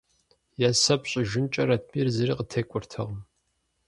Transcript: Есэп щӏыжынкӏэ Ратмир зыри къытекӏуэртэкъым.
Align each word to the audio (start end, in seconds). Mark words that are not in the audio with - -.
Есэп 0.67 1.01
щӏыжынкӏэ 1.09 1.63
Ратмир 1.69 2.07
зыри 2.15 2.33
къытекӏуэртэкъым. 2.37 3.17